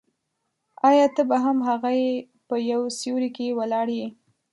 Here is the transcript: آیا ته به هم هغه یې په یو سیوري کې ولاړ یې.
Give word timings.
آیا 0.89 1.05
ته 1.15 1.21
به 1.29 1.37
هم 1.43 1.57
هغه 1.69 1.91
یې 2.01 2.11
په 2.47 2.55
یو 2.71 2.81
سیوري 2.99 3.29
کې 3.37 3.55
ولاړ 3.59 3.87
یې. 3.99 4.07